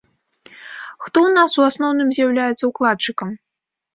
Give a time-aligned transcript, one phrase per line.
[1.03, 3.29] Хто ў нас у асноўным з'яўляецца ўкладчыкам?